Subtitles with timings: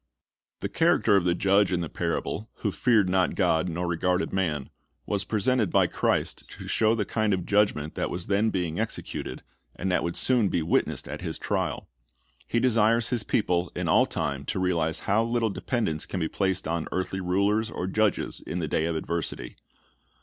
[0.61, 4.71] The character of the judge in the parable, who feared not God nor regarded man,
[5.05, 9.43] Was presented by Christ to show the kind of judgment that was then being executed,
[9.75, 11.87] and that would soon be witnessed at His trial.
[12.47, 16.67] He desires His people in all time to realize how little dependence can be placed
[16.67, 19.53] on earthly rulers or judges in the day of adversit}'.